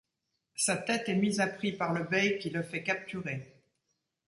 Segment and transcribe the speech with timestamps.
[0.55, 3.53] Sa tête est mise à prix par le bey qui le fait capturer.